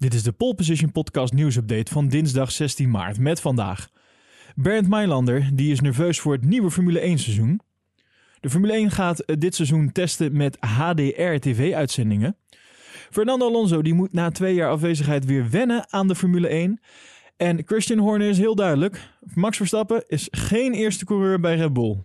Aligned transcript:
Dit 0.00 0.14
is 0.14 0.22
de 0.22 0.32
Pole 0.32 0.54
Position 0.54 0.92
Podcast 0.92 1.32
nieuwsupdate 1.32 1.92
van 1.92 2.08
dinsdag 2.08 2.52
16 2.52 2.90
maart 2.90 3.18
met 3.18 3.40
vandaag. 3.40 3.88
Bernd 4.54 4.88
Mailander 4.88 5.50
die 5.52 5.72
is 5.72 5.80
nerveus 5.80 6.20
voor 6.20 6.32
het 6.32 6.44
nieuwe 6.44 6.70
Formule 6.70 7.00
1 7.00 7.18
seizoen. 7.18 7.60
De 8.40 8.50
Formule 8.50 8.72
1 8.72 8.90
gaat 8.90 9.20
eh, 9.20 9.36
dit 9.38 9.54
seizoen 9.54 9.92
testen 9.92 10.36
met 10.36 10.56
HDR 10.60 11.38
TV-uitzendingen. 11.38 12.36
Fernando 13.10 13.46
Alonso 13.46 13.82
die 13.82 13.94
moet 13.94 14.12
na 14.12 14.30
twee 14.30 14.54
jaar 14.54 14.70
afwezigheid 14.70 15.24
weer 15.24 15.50
wennen 15.50 15.92
aan 15.92 16.08
de 16.08 16.14
Formule 16.14 16.48
1. 16.48 16.80
En 17.36 17.62
Christian 17.64 17.98
Horner 17.98 18.28
is 18.28 18.38
heel 18.38 18.54
duidelijk. 18.54 19.10
Max 19.34 19.56
Verstappen 19.56 20.04
is 20.06 20.28
geen 20.30 20.72
eerste 20.72 21.04
coureur 21.04 21.40
bij 21.40 21.56
Red 21.56 21.72
Bull. 21.72 22.04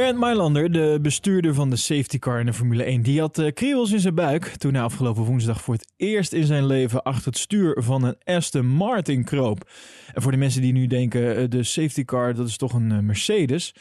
Bernd 0.00 0.18
Mailander, 0.18 0.72
de 0.72 0.98
bestuurder 1.02 1.54
van 1.54 1.70
de 1.70 1.76
safety 1.76 2.18
car 2.18 2.40
in 2.40 2.46
de 2.46 2.52
Formule 2.52 2.82
1, 2.82 3.02
die 3.02 3.20
had 3.20 3.38
uh, 3.38 3.52
kriebels 3.52 3.92
in 3.92 4.00
zijn 4.00 4.14
buik 4.14 4.44
toen 4.44 4.74
hij 4.74 4.82
afgelopen 4.82 5.22
woensdag 5.22 5.62
voor 5.62 5.74
het 5.74 5.92
eerst 5.96 6.32
in 6.32 6.44
zijn 6.44 6.66
leven 6.66 7.02
achter 7.02 7.26
het 7.26 7.38
stuur 7.38 7.82
van 7.82 8.02
een 8.02 8.16
Aston 8.24 8.66
Martin 8.66 9.24
kroop. 9.24 9.70
En 10.12 10.22
voor 10.22 10.30
de 10.30 10.38
mensen 10.38 10.62
die 10.62 10.72
nu 10.72 10.86
denken, 10.86 11.40
uh, 11.40 11.48
de 11.48 11.62
safety 11.62 12.04
car, 12.04 12.34
dat 12.34 12.48
is 12.48 12.56
toch 12.56 12.72
een 12.72 12.90
uh, 12.90 12.98
Mercedes. 12.98 13.74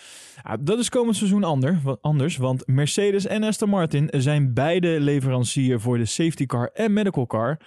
dat 0.60 0.80
is 0.80 0.90
komend 0.90 1.16
seizoen 1.16 1.44
anders, 2.02 2.38
want 2.38 2.68
Mercedes 2.68 3.26
en 3.26 3.44
Aston 3.44 3.70
Martin 3.70 4.10
zijn 4.18 4.54
beide 4.54 5.00
leverancier 5.00 5.80
voor 5.80 5.98
de 5.98 6.06
safety 6.06 6.46
car 6.46 6.70
en 6.74 6.94
medical 6.94 7.28
car. 7.28 7.60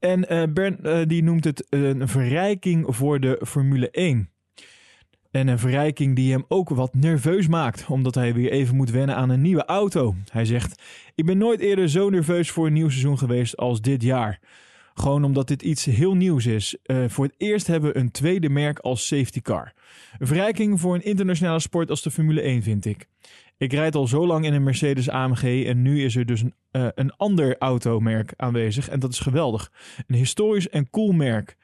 En 0.00 0.52
Bernd 0.54 1.08
die 1.08 1.22
noemt 1.22 1.44
het 1.44 1.66
een 1.68 2.08
verrijking 2.08 2.84
voor 2.88 3.20
de 3.20 3.40
Formule 3.44 3.90
1. 3.90 4.31
En 5.32 5.48
een 5.48 5.58
verrijking 5.58 6.16
die 6.16 6.32
hem 6.32 6.44
ook 6.48 6.68
wat 6.68 6.94
nerveus 6.94 7.48
maakt, 7.48 7.86
omdat 7.86 8.14
hij 8.14 8.34
weer 8.34 8.50
even 8.50 8.76
moet 8.76 8.90
wennen 8.90 9.16
aan 9.16 9.30
een 9.30 9.40
nieuwe 9.40 9.64
auto. 9.64 10.14
Hij 10.30 10.44
zegt: 10.44 10.82
Ik 11.14 11.26
ben 11.26 11.38
nooit 11.38 11.60
eerder 11.60 11.88
zo 11.88 12.10
nerveus 12.10 12.50
voor 12.50 12.66
een 12.66 12.72
nieuw 12.72 12.88
seizoen 12.88 13.18
geweest 13.18 13.56
als 13.56 13.80
dit 13.80 14.02
jaar. 14.02 14.40
Gewoon 14.94 15.24
omdat 15.24 15.48
dit 15.48 15.62
iets 15.62 15.84
heel 15.84 16.14
nieuws 16.14 16.46
is. 16.46 16.76
Uh, 16.86 17.04
voor 17.08 17.24
het 17.24 17.34
eerst 17.38 17.66
hebben 17.66 17.92
we 17.92 17.98
een 17.98 18.10
tweede 18.10 18.48
merk 18.48 18.78
als 18.78 19.06
safety 19.06 19.40
car. 19.40 19.72
Een 20.18 20.26
verrijking 20.26 20.80
voor 20.80 20.94
een 20.94 21.04
internationale 21.04 21.60
sport 21.60 21.90
als 21.90 22.02
de 22.02 22.10
Formule 22.10 22.40
1, 22.40 22.62
vind 22.62 22.84
ik. 22.84 23.06
Ik 23.56 23.72
rijd 23.72 23.94
al 23.94 24.06
zo 24.06 24.26
lang 24.26 24.44
in 24.44 24.52
een 24.52 24.62
Mercedes 24.62 25.08
AMG 25.08 25.64
en 25.66 25.82
nu 25.82 26.04
is 26.04 26.16
er 26.16 26.26
dus 26.26 26.40
een, 26.40 26.54
uh, 26.72 26.88
een 26.94 27.16
ander 27.16 27.58
automerk 27.58 28.34
aanwezig. 28.36 28.88
En 28.88 29.00
dat 29.00 29.12
is 29.12 29.18
geweldig. 29.18 29.72
Een 30.06 30.16
historisch 30.16 30.68
en 30.68 30.90
cool 30.90 31.12
merk. 31.12 31.56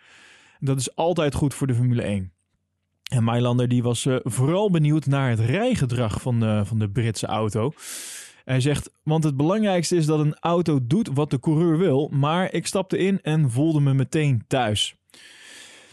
Dat 0.58 0.78
is 0.78 0.96
altijd 0.96 1.34
goed 1.34 1.54
voor 1.54 1.66
de 1.66 1.74
Formule 1.74 2.02
1. 2.02 2.32
En 3.08 3.24
Mailander 3.24 3.68
die 3.68 3.82
was 3.82 4.04
uh, 4.04 4.16
vooral 4.22 4.70
benieuwd 4.70 5.06
naar 5.06 5.30
het 5.30 5.40
rijgedrag 5.40 6.20
van 6.20 6.40
de, 6.40 6.62
van 6.64 6.78
de 6.78 6.88
Britse 6.88 7.26
auto. 7.26 7.72
Hij 8.44 8.60
zegt, 8.60 8.90
want 9.02 9.24
het 9.24 9.36
belangrijkste 9.36 9.96
is 9.96 10.06
dat 10.06 10.18
een 10.18 10.36
auto 10.40 10.78
doet 10.86 11.10
wat 11.14 11.30
de 11.30 11.40
coureur 11.40 11.78
wil, 11.78 12.08
maar 12.12 12.52
ik 12.52 12.66
stapte 12.66 12.98
in 12.98 13.20
en 13.22 13.50
voelde 13.50 13.80
me 13.80 13.94
meteen 13.94 14.44
thuis. 14.46 14.94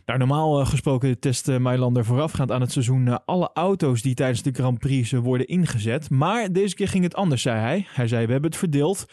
Nou, 0.06 0.20
normaal 0.20 0.60
uh, 0.60 0.68
gesproken 0.68 1.20
test 1.20 1.60
Mailander 1.60 2.06
voorafgaand 2.06 2.52
aan 2.52 2.62
het 2.62 2.72
seizoen 2.72 3.26
alle 3.26 3.50
auto's 3.54 4.02
die 4.02 4.16
tijdens 4.16 4.42
de 4.42 4.52
Grand 4.52 4.80
Prix 4.80 5.12
worden 5.12 5.48
ingezet. 5.48 6.10
Maar 6.10 6.52
deze 6.52 6.76
keer 6.76 6.88
ging 6.88 7.04
het 7.04 7.16
anders, 7.16 7.42
zei 7.42 7.60
hij. 7.60 7.88
Hij 7.90 8.08
zei, 8.08 8.26
we 8.26 8.32
hebben 8.32 8.50
het 8.50 8.60
verdeeld. 8.60 9.06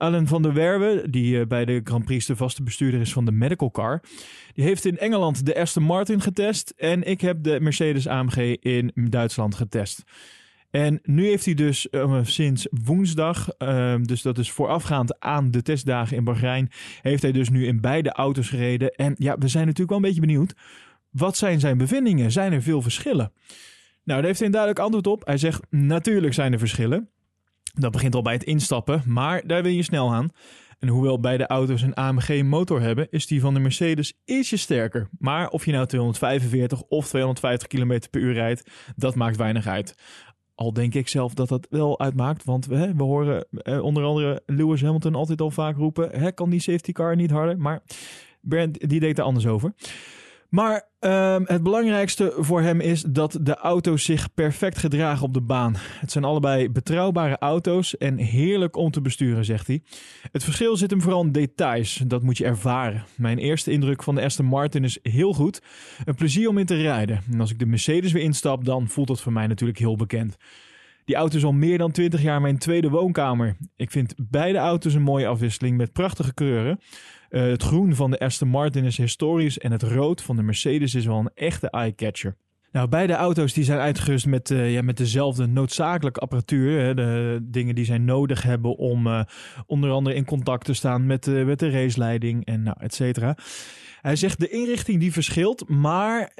Alan 0.00 0.26
van 0.26 0.42
der 0.42 0.52
Werwe, 0.52 1.10
die 1.10 1.46
bij 1.46 1.64
de 1.64 1.80
Grand 1.84 2.04
Prix 2.04 2.26
de 2.26 2.36
vaste 2.36 2.62
bestuurder 2.62 3.00
is 3.00 3.12
van 3.12 3.24
de 3.24 3.32
medical 3.32 3.70
car, 3.70 4.02
die 4.54 4.64
heeft 4.64 4.84
in 4.84 4.98
Engeland 4.98 5.46
de 5.46 5.58
Aston 5.60 5.82
Martin 5.82 6.20
getest 6.20 6.72
en 6.76 7.02
ik 7.02 7.20
heb 7.20 7.42
de 7.42 7.60
Mercedes 7.60 8.06
AMG 8.06 8.56
in 8.60 8.92
Duitsland 8.94 9.54
getest. 9.54 10.04
En 10.70 11.00
nu 11.02 11.26
heeft 11.26 11.44
hij 11.44 11.54
dus 11.54 11.88
uh, 11.90 12.18
sinds 12.22 12.66
woensdag, 12.84 13.48
uh, 13.58 13.94
dus 14.02 14.22
dat 14.22 14.38
is 14.38 14.50
voorafgaand 14.50 15.20
aan 15.20 15.50
de 15.50 15.62
testdagen 15.62 16.16
in 16.16 16.24
Bahrein, 16.24 16.70
heeft 17.02 17.22
hij 17.22 17.32
dus 17.32 17.48
nu 17.48 17.66
in 17.66 17.80
beide 17.80 18.12
auto's 18.12 18.48
gereden. 18.48 18.90
En 18.90 19.14
ja, 19.18 19.38
we 19.38 19.48
zijn 19.48 19.64
natuurlijk 19.64 19.90
wel 19.90 19.98
een 19.98 20.04
beetje 20.04 20.26
benieuwd. 20.26 20.54
Wat 21.10 21.36
zijn 21.36 21.60
zijn 21.60 21.78
bevindingen? 21.78 22.32
Zijn 22.32 22.52
er 22.52 22.62
veel 22.62 22.82
verschillen? 22.82 23.32
Nou, 24.04 24.18
daar 24.18 24.24
heeft 24.24 24.38
hij 24.38 24.46
een 24.46 24.52
duidelijk 24.52 24.82
antwoord 24.82 25.06
op. 25.06 25.26
Hij 25.26 25.38
zegt: 25.38 25.62
Natuurlijk 25.70 26.34
zijn 26.34 26.52
er 26.52 26.58
verschillen. 26.58 27.08
Dat 27.72 27.92
begint 27.92 28.14
al 28.14 28.22
bij 28.22 28.32
het 28.32 28.44
instappen, 28.44 29.02
maar 29.06 29.46
daar 29.46 29.62
wil 29.62 29.72
je 29.72 29.82
snel 29.82 30.12
aan. 30.12 30.30
En 30.78 30.88
hoewel 30.88 31.20
beide 31.20 31.46
auto's 31.46 31.82
een 31.82 31.94
AMG 31.94 32.42
motor 32.42 32.80
hebben, 32.80 33.06
is 33.10 33.26
die 33.26 33.40
van 33.40 33.54
de 33.54 33.60
Mercedes 33.60 34.12
ietsje 34.24 34.56
sterker. 34.56 35.08
Maar 35.18 35.48
of 35.48 35.64
je 35.64 35.72
nou 35.72 35.86
245 35.86 36.82
of 36.82 37.08
250 37.08 37.68
km 37.68 38.00
per 38.10 38.20
uur 38.20 38.32
rijdt, 38.32 38.70
dat 38.96 39.14
maakt 39.14 39.36
weinig 39.36 39.66
uit. 39.66 39.94
Al 40.54 40.72
denk 40.72 40.94
ik 40.94 41.08
zelf 41.08 41.34
dat 41.34 41.48
dat 41.48 41.66
wel 41.70 42.00
uitmaakt, 42.00 42.44
want 42.44 42.66
we, 42.66 42.94
we 42.96 43.02
horen 43.02 43.46
eh, 43.50 43.82
onder 43.82 44.04
andere 44.04 44.42
Lewis 44.46 44.82
Hamilton 44.82 45.14
altijd 45.14 45.40
al 45.40 45.50
vaak 45.50 45.76
roepen, 45.76 46.20
hè, 46.20 46.32
kan 46.32 46.50
die 46.50 46.60
safety 46.60 46.92
car 46.92 47.16
niet 47.16 47.30
harder? 47.30 47.58
Maar 47.58 47.82
Bernd 48.40 48.88
die 48.88 49.00
deed 49.00 49.18
er 49.18 49.24
anders 49.24 49.46
over. 49.46 49.74
Maar 50.50 50.88
um, 51.00 51.44
het 51.46 51.62
belangrijkste 51.62 52.34
voor 52.38 52.60
hem 52.60 52.80
is 52.80 53.02
dat 53.02 53.38
de 53.40 53.54
auto's 53.54 54.04
zich 54.04 54.34
perfect 54.34 54.78
gedragen 54.78 55.26
op 55.26 55.34
de 55.34 55.40
baan. 55.40 55.74
Het 55.76 56.12
zijn 56.12 56.24
allebei 56.24 56.70
betrouwbare 56.70 57.38
auto's 57.38 57.96
en 57.96 58.16
heerlijk 58.16 58.76
om 58.76 58.90
te 58.90 59.00
besturen, 59.00 59.44
zegt 59.44 59.66
hij. 59.66 59.82
Het 60.32 60.44
verschil 60.44 60.76
zit 60.76 60.90
hem 60.90 61.00
vooral 61.00 61.22
in 61.22 61.32
details. 61.32 62.02
Dat 62.06 62.22
moet 62.22 62.38
je 62.38 62.44
ervaren. 62.44 63.04
Mijn 63.16 63.38
eerste 63.38 63.70
indruk 63.70 64.02
van 64.02 64.14
de 64.14 64.22
Aston 64.22 64.46
Martin 64.46 64.84
is 64.84 64.98
heel 65.02 65.32
goed. 65.32 65.62
Een 66.04 66.14
plezier 66.14 66.48
om 66.48 66.58
in 66.58 66.66
te 66.66 66.82
rijden. 66.82 67.20
En 67.32 67.40
als 67.40 67.50
ik 67.50 67.58
de 67.58 67.66
Mercedes 67.66 68.12
weer 68.12 68.22
instap, 68.22 68.64
dan 68.64 68.88
voelt 68.88 69.08
dat 69.08 69.20
voor 69.20 69.32
mij 69.32 69.46
natuurlijk 69.46 69.78
heel 69.78 69.96
bekend. 69.96 70.36
Die 71.10 71.18
auto 71.18 71.36
is 71.36 71.44
al 71.44 71.52
meer 71.52 71.78
dan 71.78 71.90
20 71.90 72.22
jaar 72.22 72.40
mijn 72.40 72.58
tweede 72.58 72.90
woonkamer. 72.90 73.56
Ik 73.76 73.90
vind 73.90 74.14
beide 74.16 74.58
auto's 74.58 74.94
een 74.94 75.02
mooie 75.02 75.26
afwisseling 75.26 75.76
met 75.76 75.92
prachtige 75.92 76.34
kleuren. 76.34 76.80
Uh, 77.30 77.42
het 77.42 77.62
groen 77.62 77.94
van 77.94 78.10
de 78.10 78.18
Aston 78.18 78.48
Martin 78.48 78.84
is 78.84 78.96
historisch 78.96 79.58
en 79.58 79.72
het 79.72 79.82
rood 79.82 80.22
van 80.22 80.36
de 80.36 80.42
Mercedes 80.42 80.94
is 80.94 81.06
wel 81.06 81.18
een 81.18 81.30
echte 81.34 81.70
eye-catcher. 81.70 82.36
Nou, 82.72 82.88
beide 82.88 83.12
auto's 83.12 83.52
die 83.52 83.64
zijn 83.64 83.78
uitgerust 83.78 84.26
met, 84.26 84.50
uh, 84.50 84.72
ja, 84.72 84.82
met 84.82 84.96
dezelfde 84.96 85.46
noodzakelijke 85.46 86.20
apparatuur. 86.20 86.80
Hè, 86.80 86.94
de 86.94 87.38
dingen 87.42 87.74
die 87.74 87.84
zij 87.84 87.98
nodig 87.98 88.42
hebben 88.42 88.76
om 88.76 89.06
uh, 89.06 89.22
onder 89.66 89.90
andere 89.90 90.16
in 90.16 90.24
contact 90.24 90.64
te 90.64 90.74
staan 90.74 91.06
met, 91.06 91.26
uh, 91.26 91.44
met 91.44 91.58
de 91.58 91.70
raceleiding 91.70 92.44
en 92.44 92.62
nou, 92.62 92.76
et 92.80 92.94
cetera. 92.94 93.36
Hij 94.00 94.16
zegt 94.16 94.40
de 94.40 94.48
inrichting 94.48 95.00
die 95.00 95.12
verschilt, 95.12 95.68
maar 95.68 96.30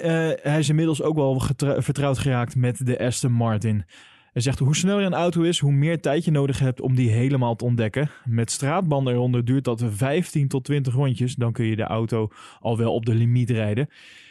hij 0.42 0.59
is 0.59 0.69
inmiddels 0.69 1.03
ook 1.03 1.16
wel 1.16 1.42
vertrouwd 1.59 2.19
geraakt 2.19 2.56
met 2.56 2.86
de 2.86 2.98
Aston 2.98 3.32
Martin. 3.32 3.84
Hij 4.32 4.42
zegt 4.42 4.58
hoe 4.58 4.76
sneller 4.76 5.04
een 5.04 5.14
auto 5.14 5.42
is, 5.42 5.58
hoe 5.58 5.72
meer 5.72 6.00
tijd 6.00 6.24
je 6.24 6.30
nodig 6.30 6.58
hebt 6.58 6.80
om 6.80 6.94
die 6.94 7.10
helemaal 7.10 7.56
te 7.56 7.64
ontdekken. 7.64 8.10
Met 8.24 8.50
straatbanden 8.50 9.14
eronder 9.14 9.44
duurt 9.44 9.64
dat 9.64 9.82
15 9.86 10.48
tot 10.48 10.64
20 10.64 10.94
rondjes. 10.94 11.34
Dan 11.34 11.52
kun 11.52 11.64
je 11.64 11.76
de 11.76 11.82
auto 11.82 12.28
al 12.60 12.76
wel 12.76 12.94
op 12.94 13.06
de 13.06 13.14
limiet 13.14 13.50
rijden. 13.50 13.88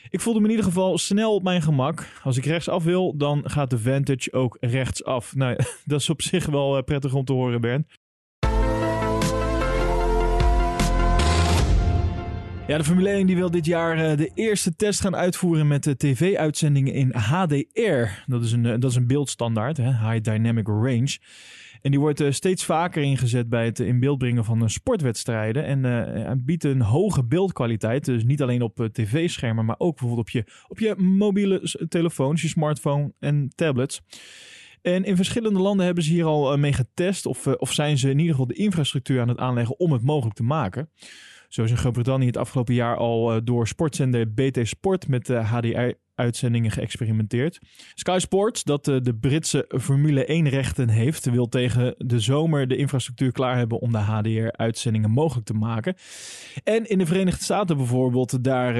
Ik 0.10 0.20
voelde 0.20 0.40
me 0.40 0.46
in 0.46 0.52
ieder 0.52 0.66
geval 0.66 0.98
snel 0.98 1.34
op 1.34 1.44
mijn 1.44 1.62
gemak. 1.62 2.08
Als 2.24 2.38
ik 2.38 2.46
rechtsaf 2.46 2.84
wil, 2.84 3.18
dan 3.18 3.50
gaat 3.50 3.70
de 3.70 3.80
Vantage 3.80 4.34
ook 4.34 4.58
rechtsaf. 4.60 5.36
Nou, 5.36 5.56
dat 5.86 6.00
is 6.00 6.10
op 6.10 6.22
zich 6.22 6.46
wel 6.46 6.78
eh, 6.78 6.84
prettig 6.84 7.14
om 7.14 7.26
te 7.26 7.34
horen, 7.34 7.62
Bernd. 7.62 7.88
Ja, 12.70 12.78
de 12.78 12.84
Formule 12.84 13.10
1 13.10 13.28
die 13.28 13.36
wil 13.36 13.52
dit 13.52 13.66
jaar 13.66 13.98
uh, 13.98 14.18
de 14.18 14.32
eerste 14.34 14.76
test 14.76 15.02
gaan 15.02 15.16
uitvoeren 15.16 15.68
met 15.68 15.84
de 15.84 15.98
tv-uitzendingen 15.98 16.94
in 16.94 17.16
HDR. 17.16 18.24
Dat 18.26 18.44
is 18.44 18.52
een, 18.52 18.64
uh, 18.64 18.74
dat 18.80 18.90
is 18.90 18.96
een 18.96 19.08
beeldstandaard, 19.08 19.78
hè? 19.78 20.10
High 20.10 20.22
Dynamic 20.22 20.68
Range. 20.68 21.18
En 21.82 21.92
die 21.92 22.00
wordt 22.00 22.22
uh, 22.22 22.32
steeds 22.32 22.66
vaker 22.66 23.04
ingezet 23.04 23.50
bij 23.50 23.66
het 23.66 23.80
in 23.80 24.00
beeld 24.00 24.18
brengen 24.18 24.46
van 24.46 24.70
sportwedstrijden. 24.70 25.66
En 26.26 26.44
biedt 26.46 26.64
een 26.64 26.82
hoge 26.82 27.24
beeldkwaliteit. 27.24 28.06
Dus 28.06 28.24
niet 28.24 28.42
alleen 28.42 28.62
op 28.62 28.90
tv-schermen, 28.92 29.66
maar 29.66 29.76
ook 29.78 29.98
bijvoorbeeld 29.98 30.28
op 30.28 30.30
je, 30.30 30.44
op 30.68 30.80
je 30.80 30.96
mobiele 30.96 31.76
telefoons, 31.88 32.42
je 32.42 32.48
smartphone 32.48 33.14
en 33.20 33.52
tablets. 33.56 34.02
En 34.82 35.04
in 35.04 35.16
verschillende 35.16 35.60
landen 35.60 35.86
hebben 35.86 36.04
ze 36.04 36.12
hier 36.12 36.26
al 36.26 36.58
mee 36.58 36.74
getest. 36.74 37.26
Of, 37.26 37.48
of 37.48 37.74
zijn 37.74 37.98
ze 37.98 38.10
in 38.10 38.18
ieder 38.20 38.32
geval 38.32 38.48
de 38.48 38.54
infrastructuur 38.54 39.22
aan 39.22 39.28
het 39.28 39.40
aanleggen 39.40 39.80
om 39.80 39.92
het 39.92 40.02
mogelijk 40.02 40.36
te 40.36 40.44
maken. 40.44 40.90
Zo 41.50 41.64
is 41.64 41.70
in 41.70 41.78
Groot-Brittannië 41.78 42.26
het 42.26 42.38
afgelopen 42.38 42.74
jaar 42.74 42.98
al 42.98 43.36
uh, 43.36 43.42
door 43.44 43.68
sportzender 43.68 44.34
BT 44.34 44.68
Sport 44.68 45.08
met 45.08 45.30
uh, 45.30 45.52
HDR-uitzendingen 45.52 46.72
geëxperimenteerd. 46.72 47.60
Sky 47.94 48.18
Sports, 48.20 48.64
dat 48.64 48.88
uh, 48.88 48.98
de 49.02 49.16
Britse 49.16 49.66
Formule 49.82 50.24
1-rechten 50.24 50.90
heeft, 50.90 51.30
wil 51.30 51.48
tegen 51.48 51.96
de 51.98 52.20
zomer 52.20 52.68
de 52.68 52.76
infrastructuur 52.76 53.32
klaar 53.32 53.58
hebben 53.58 53.80
om 53.80 53.92
de 53.92 53.98
HDR-uitzendingen 53.98 55.12
mogelijk 55.12 55.46
te 55.46 55.54
maken. 55.54 55.96
En 56.64 56.90
in 56.90 56.98
de 56.98 57.06
Verenigde 57.06 57.44
Staten 57.44 57.78
bijvoorbeeld, 57.78 58.44
daar 58.44 58.74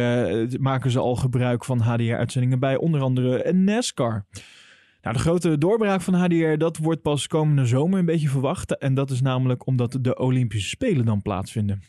maken 0.60 0.92
ze 0.92 1.00
al 1.00 1.16
gebruik 1.16 1.66
van 1.66 1.80
HDR-uitzendingen 1.80 2.60
bij 2.60 2.78
onder 2.78 3.02
andere 3.02 3.54
NASCAR. 3.54 4.26
Nou, 5.02 5.16
de 5.16 5.22
grote 5.22 5.58
doorbraak 5.58 6.02
van 6.02 6.14
HDR, 6.14 6.58
dat 6.58 6.78
wordt 6.78 7.02
pas 7.02 7.28
komende 7.28 7.66
zomer 7.66 8.00
een 8.00 8.06
beetje 8.06 8.30
verwacht. 8.30 8.78
En 8.78 8.94
dat 8.94 9.10
is 9.10 9.22
namelijk 9.22 9.66
omdat 9.66 9.98
de 10.02 10.18
Olympische 10.18 10.70
Spelen 10.70 11.06
dan 11.06 11.22
plaatsvinden. 11.22 11.82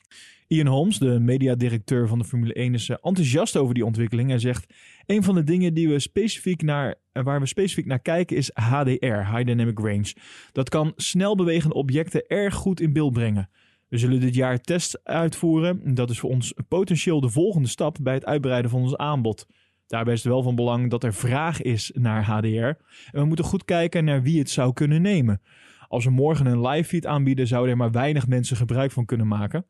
Ian 0.52 0.66
Holmes, 0.66 0.98
de 0.98 1.20
mediadirecteur 1.20 2.08
van 2.08 2.18
de 2.18 2.24
Formule 2.24 2.52
1, 2.52 2.74
is 2.74 2.88
enthousiast 2.88 3.56
over 3.56 3.74
die 3.74 3.84
ontwikkeling. 3.84 4.28
Hij 4.28 4.38
zegt, 4.38 4.74
een 5.06 5.22
van 5.22 5.34
de 5.34 5.44
dingen 5.44 5.74
die 5.74 5.88
we 5.88 5.98
specifiek 5.98 6.62
naar, 6.62 6.94
waar 7.12 7.40
we 7.40 7.46
specifiek 7.46 7.86
naar 7.86 8.00
kijken 8.00 8.36
is 8.36 8.50
HDR, 8.54 9.06
High 9.06 9.44
Dynamic 9.44 9.78
Range. 9.78 10.14
Dat 10.52 10.68
kan 10.68 10.92
snel 10.96 11.36
bewegende 11.36 11.74
objecten 11.74 12.26
erg 12.26 12.54
goed 12.54 12.80
in 12.80 12.92
beeld 12.92 13.12
brengen. 13.12 13.50
We 13.88 13.98
zullen 13.98 14.20
dit 14.20 14.34
jaar 14.34 14.60
tests 14.60 15.04
uitvoeren. 15.04 15.94
Dat 15.94 16.10
is 16.10 16.18
voor 16.18 16.30
ons 16.30 16.54
potentieel 16.68 17.20
de 17.20 17.30
volgende 17.30 17.68
stap 17.68 17.96
bij 18.00 18.14
het 18.14 18.24
uitbreiden 18.24 18.70
van 18.70 18.80
ons 18.80 18.96
aanbod. 18.96 19.46
Daarbij 19.86 20.14
is 20.14 20.22
het 20.22 20.32
wel 20.32 20.42
van 20.42 20.54
belang 20.54 20.90
dat 20.90 21.04
er 21.04 21.14
vraag 21.14 21.62
is 21.62 21.90
naar 21.94 22.24
HDR. 22.24 22.82
En 23.10 23.20
we 23.20 23.24
moeten 23.24 23.44
goed 23.44 23.64
kijken 23.64 24.04
naar 24.04 24.22
wie 24.22 24.38
het 24.38 24.50
zou 24.50 24.72
kunnen 24.72 25.02
nemen. 25.02 25.42
Als 25.88 26.04
we 26.04 26.10
morgen 26.10 26.46
een 26.46 26.66
live 26.66 26.88
feed 26.88 27.06
aanbieden, 27.06 27.46
zouden 27.46 27.70
er 27.70 27.76
maar 27.76 27.90
weinig 27.90 28.26
mensen 28.26 28.56
gebruik 28.56 28.90
van 28.90 29.04
kunnen 29.04 29.28
maken. 29.28 29.66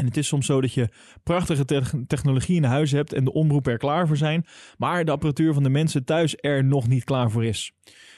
En 0.00 0.06
het 0.06 0.16
is 0.16 0.26
soms 0.26 0.46
zo 0.46 0.60
dat 0.60 0.72
je 0.72 0.88
prachtige 1.22 1.64
technologie 2.06 2.56
in 2.56 2.64
huis 2.64 2.90
hebt 2.90 3.12
en 3.12 3.24
de 3.24 3.32
omroep 3.32 3.66
er 3.66 3.78
klaar 3.78 4.06
voor 4.06 4.16
zijn, 4.16 4.46
maar 4.78 5.04
de 5.04 5.10
apparatuur 5.10 5.54
van 5.54 5.62
de 5.62 5.68
mensen 5.68 6.04
thuis 6.04 6.36
er 6.36 6.64
nog 6.64 6.88
niet 6.88 7.04
klaar 7.04 7.30
voor 7.30 7.44
is. 7.44 7.72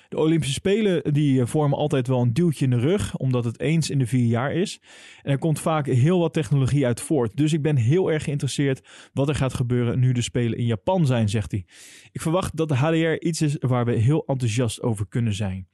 De 0.08 0.18
Olympische 0.18 0.54
Spelen 0.54 1.12
die 1.12 1.40
eh, 1.40 1.46
vormen 1.46 1.78
altijd 1.78 2.06
wel 2.06 2.20
een 2.20 2.32
duwtje 2.32 2.64
in 2.64 2.70
de 2.70 2.78
rug, 2.78 3.16
omdat 3.16 3.44
het 3.44 3.60
eens 3.60 3.90
in 3.90 3.98
de 3.98 4.06
vier 4.06 4.26
jaar 4.26 4.52
is. 4.52 4.80
En 5.22 5.30
er 5.30 5.38
komt 5.38 5.60
vaak 5.60 5.86
heel 5.86 6.18
wat 6.18 6.32
technologie 6.32 6.86
uit 6.86 7.00
voort. 7.00 7.36
Dus 7.36 7.52
ik 7.52 7.62
ben 7.62 7.76
heel 7.76 8.12
erg 8.12 8.24
geïnteresseerd 8.24 8.88
wat 9.12 9.28
er 9.28 9.34
gaat 9.34 9.54
gebeuren 9.54 9.98
nu 9.98 10.12
de 10.12 10.22
Spelen 10.22 10.58
in 10.58 10.66
Japan 10.66 11.06
zijn, 11.06 11.28
zegt 11.28 11.50
hij. 11.50 11.64
Ik 12.12 12.20
verwacht 12.20 12.56
dat 12.56 12.68
de 12.68 12.74
HDR 12.74 13.26
iets 13.26 13.42
is 13.42 13.56
waar 13.58 13.84
we 13.84 13.92
heel 13.92 14.24
enthousiast 14.26 14.82
over 14.82 15.06
kunnen 15.08 15.34
zijn. 15.34 15.68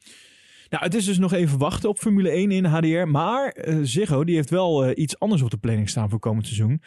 Nou, 0.70 0.84
het 0.84 0.94
is 0.94 1.04
dus 1.04 1.18
nog 1.18 1.32
even 1.32 1.58
wachten 1.58 1.88
op 1.88 1.98
Formule 1.98 2.30
1 2.30 2.50
in 2.50 2.64
HDR. 2.64 3.08
Maar 3.08 3.56
uh, 3.56 3.78
Ziggo 3.82 4.24
die 4.24 4.34
heeft 4.34 4.50
wel 4.50 4.88
uh, 4.88 4.90
iets 4.94 5.18
anders 5.18 5.42
op 5.42 5.50
de 5.50 5.56
planning 5.56 5.88
staan 5.88 6.10
voor 6.10 6.18
komend 6.18 6.46
seizoen. 6.46 6.82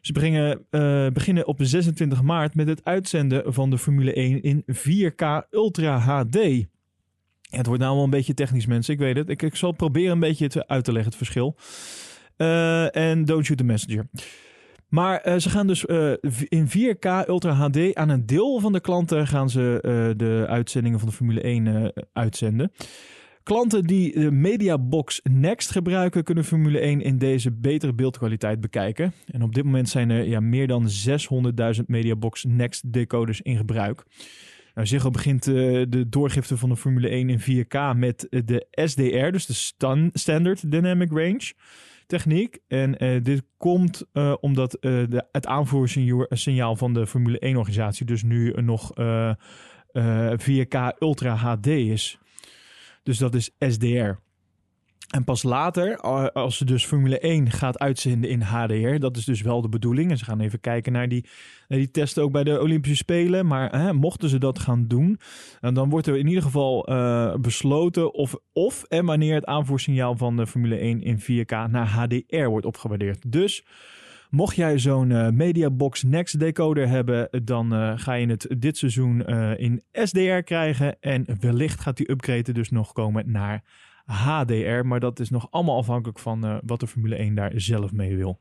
Ze 0.00 0.58
uh, 0.70 1.06
beginnen 1.12 1.46
op 1.46 1.58
26 1.60 2.22
maart 2.22 2.54
met 2.54 2.68
het 2.68 2.84
uitzenden 2.84 3.52
van 3.52 3.70
de 3.70 3.78
Formule 3.78 4.12
1 4.12 4.42
in 4.42 4.64
4K 4.66 5.48
Ultra 5.50 5.98
HD. 5.98 6.36
het 7.50 7.66
wordt 7.66 7.82
nou 7.82 7.94
wel 7.94 8.04
een 8.04 8.10
beetje 8.10 8.34
technisch, 8.34 8.66
mensen. 8.66 8.94
Ik 8.94 9.00
weet 9.00 9.16
het. 9.16 9.28
Ik, 9.28 9.42
ik 9.42 9.56
zal 9.56 9.72
proberen 9.72 10.12
een 10.12 10.20
beetje 10.20 10.44
het 10.44 10.66
uit 10.68 10.84
te 10.84 10.92
leggen, 10.92 11.10
het 11.10 11.18
verschil. 11.18 11.56
En 12.92 13.24
don't 13.24 13.44
shoot 13.44 13.58
the 13.58 13.64
messenger. 13.64 14.06
Maar 14.90 15.28
uh, 15.28 15.36
ze 15.36 15.50
gaan 15.50 15.66
dus 15.66 15.84
uh, 15.86 16.12
in 16.48 16.68
4K 16.68 17.28
Ultra 17.28 17.52
HD 17.52 17.94
aan 17.94 18.08
een 18.08 18.26
deel 18.26 18.60
van 18.60 18.72
de 18.72 18.80
klanten 18.80 19.26
gaan 19.26 19.50
ze 19.50 19.78
uh, 19.82 20.10
de 20.16 20.44
uitzendingen 20.48 20.98
van 20.98 21.08
de 21.08 21.14
Formule 21.14 21.40
1 21.40 21.92
uitzenden. 22.12 22.72
Klanten 23.42 23.84
die 23.84 24.20
de 24.20 24.30
Mediabox 24.30 25.20
Next 25.22 25.70
gebruiken, 25.70 26.24
kunnen 26.24 26.44
Formule 26.44 26.78
1 26.78 27.00
in 27.00 27.18
deze 27.18 27.52
betere 27.52 27.92
beeldkwaliteit 27.92 28.60
bekijken. 28.60 29.12
En 29.26 29.42
op 29.42 29.54
dit 29.54 29.64
moment 29.64 29.88
zijn 29.88 30.10
er 30.10 30.28
ja, 30.28 30.40
meer 30.40 30.66
dan 30.66 30.88
600.000 31.76 31.84
Mediabox 31.86 32.44
Next 32.44 32.92
decoders 32.92 33.40
in 33.40 33.56
gebruik. 33.56 34.04
Nou, 34.74 34.86
Ziggo 34.86 35.10
begint 35.10 35.44
de 35.44 36.06
doorgifte 36.08 36.56
van 36.56 36.68
de 36.68 36.76
Formule 36.76 37.08
1 37.08 37.30
in 37.30 37.40
4K 37.40 37.96
met 37.96 38.26
de 38.28 38.66
SDR, 38.70 39.30
dus 39.30 39.46
de 39.46 40.10
Standard 40.12 40.70
Dynamic 40.70 41.10
Range 41.10 41.52
techniek. 42.10 42.58
En 42.68 43.04
uh, 43.04 43.22
dit 43.22 43.42
komt 43.56 44.04
uh, 44.12 44.34
omdat 44.40 44.74
uh, 44.80 44.80
de, 45.08 45.26
het 45.32 45.46
aanvoersignaal 45.46 46.76
van 46.76 46.94
de 46.94 47.06
Formule 47.06 47.54
1-organisatie 47.54 48.04
dus 48.04 48.22
nu 48.22 48.52
nog 48.52 48.92
4K 50.36 50.98
Ultra 50.98 51.34
HD 51.34 51.66
is. 51.66 52.18
Dus 53.02 53.18
dat 53.18 53.34
is 53.34 53.50
SDR. 53.58 54.10
En 55.10 55.24
pas 55.24 55.42
later, 55.42 55.96
als 56.32 56.56
ze 56.56 56.64
dus 56.64 56.84
Formule 56.84 57.18
1 57.18 57.50
gaat 57.50 57.78
uitzenden 57.78 58.30
in 58.30 58.40
HDR, 58.40 58.98
dat 58.98 59.16
is 59.16 59.24
dus 59.24 59.40
wel 59.40 59.60
de 59.60 59.68
bedoeling. 59.68 60.10
En 60.10 60.18
ze 60.18 60.24
gaan 60.24 60.40
even 60.40 60.60
kijken 60.60 60.92
naar 60.92 61.08
die, 61.08 61.26
naar 61.68 61.78
die 61.78 61.90
testen 61.90 62.22
ook 62.22 62.32
bij 62.32 62.44
de 62.44 62.60
Olympische 62.60 62.96
Spelen. 62.96 63.46
Maar 63.46 63.80
hè, 63.80 63.92
mochten 63.92 64.28
ze 64.28 64.38
dat 64.38 64.58
gaan 64.58 64.86
doen, 64.86 65.20
dan 65.60 65.88
wordt 65.88 66.06
er 66.06 66.16
in 66.16 66.26
ieder 66.26 66.42
geval 66.42 66.90
uh, 66.90 67.34
besloten 67.34 68.14
of, 68.14 68.34
of 68.52 68.82
en 68.82 69.04
wanneer 69.04 69.34
het 69.34 69.46
aanvoersignaal 69.46 70.16
van 70.16 70.36
de 70.36 70.46
Formule 70.46 70.76
1 70.76 71.02
in 71.02 71.20
4K 71.20 71.70
naar 71.70 71.88
HDR 71.88 72.48
wordt 72.48 72.66
opgewaardeerd. 72.66 73.32
Dus 73.32 73.64
Mocht 74.30 74.56
jij 74.56 74.78
zo'n 74.78 75.10
uh, 75.10 75.28
Mediabox 75.28 76.02
Next 76.02 76.38
decoder 76.38 76.88
hebben, 76.88 77.44
dan 77.44 77.74
uh, 77.74 77.92
ga 77.96 78.14
je 78.14 78.26
het 78.26 78.54
dit 78.58 78.76
seizoen 78.76 79.26
in 79.56 79.82
SDR 79.92 80.40
krijgen. 80.44 81.00
En 81.00 81.26
wellicht 81.40 81.80
gaat 81.80 81.96
die 81.96 82.10
upgrade 82.10 82.52
dus 82.52 82.70
nog 82.70 82.92
komen 82.92 83.30
naar 83.30 83.62
HDR. 84.10 84.86
Maar 84.86 85.00
dat 85.00 85.20
is 85.20 85.30
nog 85.30 85.46
allemaal 85.50 85.76
afhankelijk 85.76 86.18
van 86.18 86.46
uh, 86.46 86.56
wat 86.64 86.80
de 86.80 86.86
Formule 86.86 87.16
1 87.16 87.34
daar 87.34 87.52
zelf 87.54 87.92
mee 87.92 88.16
wil. 88.16 88.38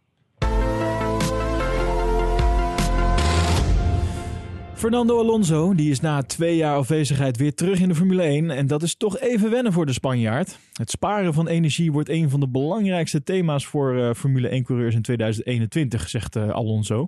Fernando 4.80 5.20
Alonso 5.20 5.76
die 5.76 5.92
is 5.92 6.00
na 6.00 6.22
twee 6.22 6.56
jaar 6.56 6.76
afwezigheid 6.76 7.38
weer 7.38 7.54
terug 7.54 7.80
in 7.80 7.88
de 7.88 7.96
Formule 7.96 8.22
1 8.22 8.50
en 8.50 8.68
dat 8.68 8.84
is 8.84 8.96
toch 8.96 9.20
even 9.20 9.50
wennen 9.50 9.74
voor 9.74 9.86
de 9.86 9.94
Spanjaard. 9.94 10.58
Het 10.74 10.90
sparen 10.90 11.34
van 11.34 11.48
energie 11.48 11.92
wordt 11.92 12.10
een 12.10 12.30
van 12.30 12.40
de 12.40 12.48
belangrijkste 12.48 13.24
thema's 13.24 13.66
voor 13.66 13.96
uh, 13.96 14.14
Formule 14.14 14.62
1-coureurs 14.62 14.96
in 14.96 15.02
2021, 15.02 16.10
zegt 16.10 16.36
uh, 16.36 16.50
Alonso. 16.50 17.08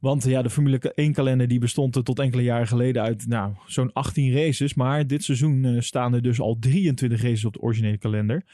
Want 0.00 0.24
ja, 0.24 0.42
de 0.42 0.50
Formule 0.50 0.92
1-kalender 1.10 1.48
die 1.48 1.58
bestond 1.58 2.04
tot 2.04 2.18
enkele 2.18 2.42
jaren 2.42 2.66
geleden 2.66 3.02
uit 3.02 3.26
nou, 3.26 3.52
zo'n 3.66 3.92
18 3.92 4.32
races. 4.32 4.74
Maar 4.74 5.06
dit 5.06 5.24
seizoen 5.24 5.64
uh, 5.64 5.80
staan 5.80 6.14
er 6.14 6.22
dus 6.22 6.40
al 6.40 6.56
23 6.60 7.22
races 7.22 7.44
op 7.44 7.52
de 7.52 7.60
originele 7.60 7.98
kalender. 7.98 8.44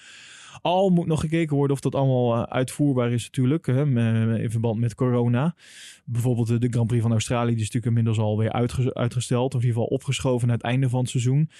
Al 0.62 0.90
moet 0.90 1.06
nog 1.06 1.20
gekeken 1.20 1.56
worden 1.56 1.76
of 1.76 1.82
dat 1.82 1.94
allemaal 1.94 2.36
uh, 2.36 2.42
uitvoerbaar 2.42 3.12
is 3.12 3.24
natuurlijk, 3.24 3.66
hè, 3.66 3.82
in 4.38 4.50
verband 4.50 4.80
met 4.80 4.94
corona. 4.94 5.54
Bijvoorbeeld 6.04 6.60
de 6.60 6.68
Grand 6.70 6.86
Prix 6.86 7.02
van 7.02 7.12
Australië, 7.12 7.54
die 7.54 7.64
is 7.64 7.72
natuurlijk 7.72 7.86
inmiddels 7.86 8.18
alweer 8.18 8.52
uitge 8.52 8.94
uitgesteld. 8.94 9.54
Of 9.54 9.60
in 9.60 9.66
ieder 9.66 9.82
geval 9.82 9.96
opgeschoven 9.96 10.46
naar 10.48 10.56
het 10.56 10.66
einde 10.66 10.88
van 10.88 11.00
het 11.00 11.10
seizoen. 11.10 11.50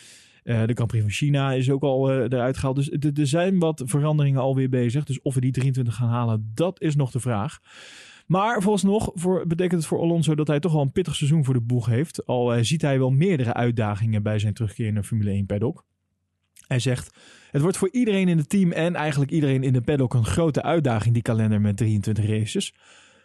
De 0.43 0.73
Grand 0.75 0.87
Prix 0.87 1.03
van 1.03 1.13
China 1.13 1.53
is 1.53 1.71
ook 1.71 1.83
al 1.83 2.13
eruit 2.13 2.57
gehaald. 2.57 2.77
Dus 2.77 2.91
er 2.91 3.27
zijn 3.27 3.59
wat 3.59 3.83
veranderingen 3.87 4.41
alweer 4.41 4.69
bezig. 4.69 5.05
Dus 5.05 5.23
of 5.23 5.35
we 5.35 5.41
die 5.41 5.53
23 5.53 5.95
gaan 5.95 6.09
halen, 6.09 6.51
dat 6.55 6.81
is 6.81 6.97
nog 6.97 7.11
de 7.11 7.21
vraag. 7.21 7.61
Maar 8.27 8.63
nog 8.83 9.11
voor, 9.15 9.47
betekent 9.47 9.81
het 9.81 9.89
voor 9.89 10.01
Alonso 10.01 10.35
dat 10.35 10.47
hij 10.47 10.61
toch 10.61 10.73
wel 10.73 10.83
een 10.83 10.93
pittig 10.93 11.15
seizoen 11.15 11.45
voor 11.45 11.55
de 11.55 11.61
boeg 11.61 11.87
heeft. 11.87 12.27
Al 12.27 12.57
uh, 12.57 12.63
ziet 12.63 12.83
hij 12.83 12.99
wel 12.99 13.11
meerdere 13.11 13.55
uitdagingen 13.55 14.23
bij 14.23 14.39
zijn 14.39 14.55
terugkeer 14.55 14.87
de 14.95 15.03
Formule 15.03 15.31
1 15.31 15.47
paddock. 15.47 15.85
Hij 16.67 16.79
zegt: 16.79 17.17
Het 17.51 17.63
wordt 17.63 17.77
voor 17.77 17.91
iedereen 17.93 18.29
in 18.29 18.39
het 18.39 18.49
team 18.49 18.73
en 18.73 18.95
eigenlijk 18.95 19.31
iedereen 19.31 19.63
in 19.63 19.73
de 19.73 19.81
paddock 19.81 20.15
een 20.15 20.25
grote 20.25 20.63
uitdaging, 20.63 21.15
die 21.15 21.23
kalender 21.23 21.61
met 21.61 21.77
23 21.77 22.27
races. 22.27 22.75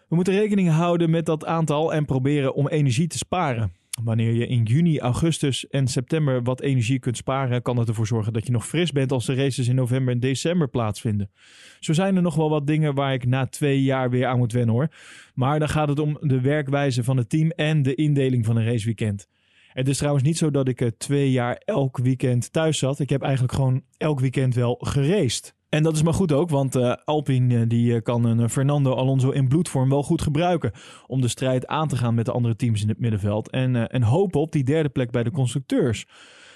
We 0.10 0.16
moeten 0.16 0.34
rekening 0.34 0.70
houden 0.70 1.10
met 1.10 1.26
dat 1.26 1.46
aantal 1.46 1.94
en 1.94 2.06
proberen 2.06 2.54
om 2.54 2.68
energie 2.68 3.08
te 3.08 3.18
sparen. 3.18 3.74
Wanneer 4.04 4.34
je 4.34 4.48
in 4.48 4.64
juni, 4.64 5.00
augustus 5.00 5.68
en 5.68 5.88
september 5.88 6.44
wat 6.44 6.62
energie 6.62 7.00
kunt 7.00 7.18
sparen, 7.18 7.62
kan 7.62 7.78
het 7.78 7.88
ervoor 7.88 8.08
zorgen 8.08 8.34
dat 8.34 8.46
je 8.46 8.52
nog 8.52 8.68
fris 8.68 8.92
bent 8.92 9.12
als 9.12 9.26
de 9.26 9.34
races 9.34 9.68
in 9.68 9.76
november 9.76 10.14
en 10.14 10.20
december 10.20 10.70
plaatsvinden. 10.70 11.32
Zo 11.80 11.94
zijn 11.94 12.16
er 12.16 12.22
nog 12.22 12.36
wel 12.36 12.50
wat 12.50 12.68
dingen 12.68 12.96
waar 12.96 13.14
ik 13.14 13.26
na 13.26 13.48
twee 13.48 13.84
jaar 13.84 14.10
weer 14.10 14.26
aan 14.26 14.38
moet 14.38 14.52
wennen 14.52 14.76
hoor. 14.76 14.88
Maar 15.34 15.60
dan 15.60 15.70
gaat 15.70 15.88
het 15.88 16.00
om 16.00 16.18
de 16.22 16.42
werkwijze 16.42 17.04
van 17.04 17.18
het 17.18 17.30
team 17.30 17.50
en 17.50 17.82
de 17.82 17.96
indeling 17.96 18.46
van 18.46 18.56
een 18.56 18.66
raceweekend. 18.66 19.28
Het 19.68 19.88
is 19.88 19.98
trouwens 19.98 20.24
niet 20.24 20.38
zo 20.38 20.52
dat 20.52 20.68
ik 20.68 20.92
twee 20.98 21.32
jaar 21.32 21.62
elk 21.66 21.98
weekend 21.98 22.52
thuis 22.52 22.78
zat. 22.78 23.00
Ik 23.00 23.10
heb 23.10 23.22
eigenlijk 23.22 23.54
gewoon 23.54 23.84
elk 23.98 24.20
weekend 24.20 24.56
wel 24.56 24.78
geraced. 24.80 25.56
En 25.72 25.84
dat 25.84 25.96
is 25.96 26.04
maar 26.04 26.14
goed 26.14 26.32
ook, 26.32 26.50
want 26.50 26.76
uh, 26.76 26.94
Alpine 27.06 27.56
uh, 27.56 27.62
die, 27.68 27.94
uh, 27.94 28.02
kan 28.02 28.24
een 28.26 28.50
Fernando 28.50 28.94
Alonso 28.94 29.30
in 29.30 29.48
bloedvorm 29.48 29.90
wel 29.90 30.04
goed 30.04 30.22
gebruiken. 30.22 30.72
Om 31.08 31.22
de 31.22 31.28
strijd 31.28 31.68
aan 31.68 31.88
te 31.88 31.98
gaan 31.98 32.14
met 32.14 32.26
de 32.26 32.32
andere 32.32 32.56
teams 32.56 32.82
in 32.82 32.88
het 32.88 33.00
middenveld. 33.00 33.50
En, 33.50 33.90
en 33.90 34.04
hopen 34.04 34.42
op 34.42 34.52
die 34.52 34.64
derde 34.64 34.90
plek 34.90 35.12
bij 35.12 35.24
de 35.24 35.32
constructeurs. 35.32 36.06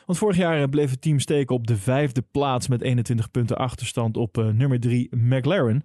Want 0.05 0.17
vorig 0.17 0.37
jaar 0.37 0.69
bleef 0.69 0.91
het 0.91 1.01
team 1.01 1.19
steken 1.19 1.55
op 1.55 1.67
de 1.67 1.77
vijfde 1.77 2.21
plaats 2.31 2.67
met 2.67 2.81
21 2.81 3.31
punten 3.31 3.57
achterstand 3.57 4.17
op 4.17 4.51
nummer 4.53 4.79
3 4.79 5.07
McLaren. 5.15 5.83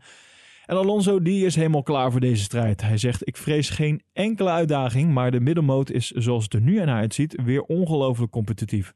En 0.70 0.76
Alonso 0.76 1.22
die 1.22 1.44
is 1.44 1.54
helemaal 1.54 1.82
klaar 1.82 2.10
voor 2.10 2.20
deze 2.20 2.42
strijd. 2.42 2.80
Hij 2.80 2.98
zegt: 2.98 3.26
Ik 3.28 3.36
vrees 3.36 3.70
geen 3.70 4.02
enkele 4.12 4.50
uitdaging, 4.50 5.12
maar 5.12 5.30
de 5.30 5.40
middelmoot 5.40 5.90
is 5.90 6.10
zoals 6.10 6.44
het 6.44 6.54
er 6.54 6.60
nu 6.60 6.78
aan 6.78 6.88
uitziet 6.88 7.42
weer 7.44 7.62
ongelooflijk 7.62 8.30
competitief. 8.30 8.94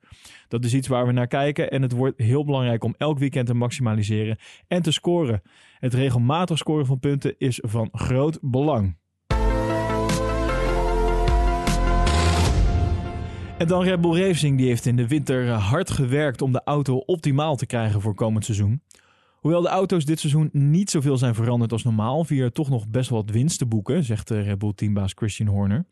Dat 0.48 0.64
is 0.64 0.74
iets 0.74 0.88
waar 0.88 1.06
we 1.06 1.12
naar 1.12 1.26
kijken 1.26 1.70
en 1.70 1.82
het 1.82 1.92
wordt 1.92 2.18
heel 2.18 2.44
belangrijk 2.44 2.84
om 2.84 2.94
elk 2.98 3.18
weekend 3.18 3.46
te 3.46 3.54
maximaliseren 3.54 4.38
en 4.68 4.82
te 4.82 4.92
scoren. 4.92 5.42
Het 5.78 5.94
regelmatig 5.94 6.58
scoren 6.58 6.86
van 6.86 6.98
punten 6.98 7.34
is 7.38 7.58
van 7.62 7.88
groot 7.92 8.38
belang. 8.40 8.96
En 13.58 13.66
dan 13.66 13.82
Red 13.82 14.00
Bull 14.00 14.26
Racing, 14.26 14.58
die 14.58 14.66
heeft 14.66 14.86
in 14.86 14.96
de 14.96 15.08
winter 15.08 15.48
hard 15.48 15.90
gewerkt 15.90 16.42
om 16.42 16.52
de 16.52 16.62
auto 16.64 16.96
optimaal 16.96 17.56
te 17.56 17.66
krijgen 17.66 18.00
voor 18.00 18.14
komend 18.14 18.44
seizoen. 18.44 18.82
Hoewel 19.44 19.62
de 19.62 19.68
auto's 19.68 20.04
dit 20.04 20.20
seizoen 20.20 20.48
niet 20.52 20.90
zoveel 20.90 21.16
zijn 21.16 21.34
veranderd 21.34 21.72
als 21.72 21.82
normaal, 21.82 22.24
via 22.24 22.50
toch 22.50 22.68
nog 22.68 22.88
best 22.88 23.10
wat 23.10 23.30
winst 23.30 23.58
te 23.58 23.66
boeken, 23.66 24.04
zegt 24.04 24.28
de 24.28 24.40
Red 24.40 24.58
Bull 24.58 24.72
teambaas 24.74 25.12
Christian 25.14 25.48
Horner. 25.48 25.84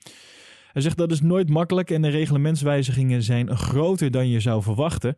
Hij 0.73 0.82
zegt 0.82 0.97
dat 0.97 1.11
is 1.11 1.21
nooit 1.21 1.49
makkelijk 1.49 1.90
en 1.90 2.02
de 2.02 2.09
reglementswijzigingen 2.09 3.23
zijn 3.23 3.56
groter 3.56 4.11
dan 4.11 4.28
je 4.28 4.40
zou 4.40 4.62
verwachten. 4.62 5.16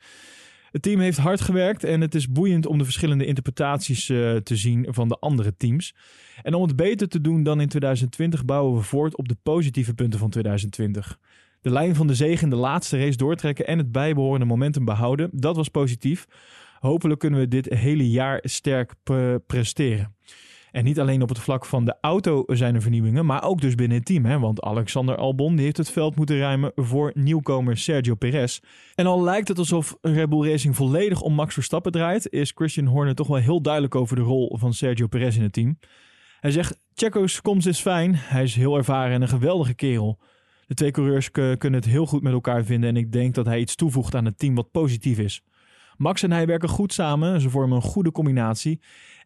Het 0.71 0.83
team 0.83 1.01
heeft 1.01 1.19
hard 1.19 1.41
gewerkt 1.41 1.85
en 1.85 2.01
het 2.01 2.15
is 2.15 2.29
boeiend 2.29 2.67
om 2.67 2.79
de 2.79 2.85
verschillende 2.85 3.27
interpretaties 3.27 4.09
uh, 4.09 4.37
te 4.37 4.57
zien 4.57 4.87
van 4.89 5.09
de 5.09 5.19
andere 5.19 5.57
teams. 5.57 5.95
En 6.43 6.55
om 6.55 6.63
het 6.63 6.77
beter 6.77 7.09
te 7.09 7.21
doen 7.21 7.43
dan 7.43 7.61
in 7.61 7.69
2020 7.69 8.45
bouwen 8.45 8.77
we 8.77 8.83
voort 8.83 9.17
op 9.17 9.29
de 9.29 9.37
positieve 9.43 9.95
punten 9.95 10.19
van 10.19 10.31
2020. 10.31 11.19
De 11.61 11.71
lijn 11.71 11.95
van 11.95 12.07
de 12.07 12.15
zege 12.15 12.45
in 12.45 12.51
de 12.51 12.57
laatste 12.57 12.99
race 12.99 13.17
doortrekken 13.17 13.67
en 13.67 13.79
het 13.79 13.93
bijbehorende 13.93 14.47
momentum 14.47 14.85
behouden, 14.85 15.31
dat 15.33 15.57
was 15.57 15.69
positief. 15.69 16.27
Hopelijk 16.85 17.21
kunnen 17.21 17.41
we 17.41 17.49
dit 17.49 17.75
hele 17.75 18.11
jaar 18.11 18.41
sterk 18.43 18.95
presteren. 19.47 20.17
En 20.71 20.85
niet 20.85 21.01
alleen 21.01 21.23
op 21.23 21.29
het 21.29 21.39
vlak 21.39 21.65
van 21.65 21.85
de 21.85 21.97
auto 22.01 22.45
zijn 22.47 22.75
er 22.75 22.83
vernieuwingen, 22.83 23.27
maar 23.27 23.43
ook 23.43 23.61
dus 23.61 23.75
binnen 23.75 23.97
het 23.97 24.07
team. 24.07 24.25
Hè? 24.25 24.39
Want 24.39 24.63
Alexander 24.63 25.17
Albon 25.17 25.59
heeft 25.59 25.77
het 25.77 25.91
veld 25.91 26.17
moeten 26.17 26.39
ruimen 26.39 26.73
voor 26.75 27.13
nieuwkomer 27.15 27.77
Sergio 27.77 28.15
Perez. 28.15 28.61
En 28.95 29.07
al 29.07 29.23
lijkt 29.23 29.49
het 29.49 29.59
alsof 29.59 29.97
Red 30.01 30.29
Bull 30.29 30.51
Racing 30.51 30.77
volledig 30.77 31.21
om 31.21 31.35
Max 31.35 31.55
Verstappen 31.55 31.93
draait, 31.93 32.31
is 32.31 32.53
Christian 32.55 32.87
Horner 32.87 33.15
toch 33.15 33.27
wel 33.27 33.37
heel 33.37 33.63
duidelijk 33.63 33.95
over 33.95 34.17
de 34.17 34.23
rol 34.23 34.57
van 34.59 34.75
Sergio 34.75 35.07
Perez 35.07 35.37
in 35.37 35.43
het 35.43 35.53
team. 35.53 35.79
Hij 36.41 36.51
zegt: 36.51 36.81
Checo's 36.95 37.41
komst 37.41 37.67
is 37.67 37.81
fijn, 37.81 38.15
hij 38.15 38.43
is 38.43 38.55
heel 38.55 38.77
ervaren 38.77 39.15
en 39.15 39.23
een 39.23 39.29
geweldige 39.29 39.75
kerel. 39.75 40.19
De 40.67 40.75
twee 40.75 40.91
coureurs 40.91 41.31
kunnen 41.31 41.73
het 41.73 41.85
heel 41.85 42.07
goed 42.07 42.23
met 42.23 42.33
elkaar 42.33 42.65
vinden 42.65 42.89
en 42.89 42.97
ik 42.97 43.13
denk 43.13 43.35
dat 43.35 43.47
hij 43.47 43.61
iets 43.61 43.75
toevoegt 43.75 44.15
aan 44.15 44.25
het 44.25 44.39
team 44.39 44.55
wat 44.55 44.71
positief 44.71 45.19
is. 45.19 45.43
Max 45.97 46.23
en 46.23 46.33
hij 46.33 46.47
werken 46.47 46.69
goed 46.69 46.93
samen, 46.93 47.41
ze 47.41 47.51
vormen 47.51 47.77
een 47.77 47.83
goede 47.83 48.13
combinatie 48.13 48.81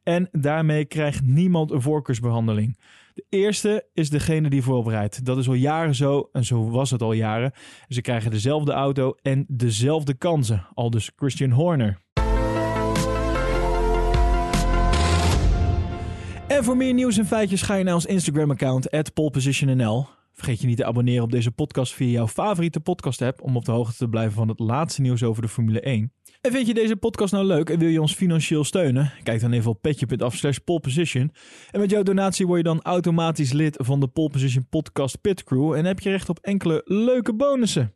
en 0.08 0.28
daarmee 0.32 0.84
krijgt 0.84 1.22
niemand 1.22 1.70
een 1.70 1.82
voorkeursbehandeling. 1.82 2.78
De 3.14 3.24
eerste 3.28 3.86
is 3.94 4.10
degene 4.10 4.50
die 4.50 4.62
voorop 4.62 4.84
Dat 5.24 5.38
is 5.38 5.48
al 5.48 5.54
jaren 5.54 5.94
zo 5.94 6.28
en 6.32 6.44
zo 6.44 6.70
was 6.70 6.90
het 6.90 7.02
al 7.02 7.12
jaren. 7.12 7.52
Ze 7.88 8.00
krijgen 8.00 8.30
dezelfde 8.30 8.72
auto 8.72 9.14
en 9.22 9.44
dezelfde 9.48 10.14
kansen, 10.14 10.66
al 10.74 10.90
dus 10.90 11.10
Christian 11.16 11.50
Horner. 11.50 11.98
En 16.48 16.64
voor 16.64 16.76
meer 16.76 16.94
nieuws 16.94 17.18
en 17.18 17.26
feitjes 17.26 17.62
ga 17.62 17.74
je 17.74 17.84
naar 17.84 17.94
ons 17.94 18.06
Instagram-account, 18.06 19.12
polepositionnl. 19.14 20.17
Vergeet 20.38 20.60
je 20.60 20.66
niet 20.66 20.76
te 20.76 20.84
abonneren 20.84 21.22
op 21.22 21.30
deze 21.30 21.50
podcast 21.50 21.94
via 21.94 22.08
jouw 22.08 22.28
favoriete 22.28 22.80
podcast-app 22.80 23.42
om 23.42 23.56
op 23.56 23.64
de 23.64 23.72
hoogte 23.72 23.96
te 23.96 24.08
blijven 24.08 24.32
van 24.32 24.48
het 24.48 24.58
laatste 24.58 25.00
nieuws 25.00 25.22
over 25.22 25.42
de 25.42 25.48
Formule 25.48 25.80
1. 25.80 26.12
En 26.40 26.52
vind 26.52 26.66
je 26.66 26.74
deze 26.74 26.96
podcast 26.96 27.32
nou 27.32 27.44
leuk 27.44 27.70
en 27.70 27.78
wil 27.78 27.88
je 27.88 28.00
ons 28.00 28.14
financieel 28.14 28.64
steunen? 28.64 29.12
Kijk 29.22 29.40
dan 29.40 29.52
even 29.52 29.70
op 29.70 29.82
petje.af 29.82 30.36
slash 30.36 30.56
poleposition. 30.56 31.32
En 31.70 31.80
met 31.80 31.90
jouw 31.90 32.02
donatie 32.02 32.46
word 32.46 32.58
je 32.58 32.64
dan 32.64 32.82
automatisch 32.82 33.52
lid 33.52 33.76
van 33.80 34.00
de 34.00 34.08
Pole 34.08 34.30
Position 34.30 34.66
Podcast 34.68 35.20
Pit 35.20 35.44
Crew 35.44 35.72
en 35.72 35.84
heb 35.84 36.00
je 36.00 36.10
recht 36.10 36.28
op 36.28 36.38
enkele 36.38 36.82
leuke 36.84 37.34
bonussen. 37.34 37.94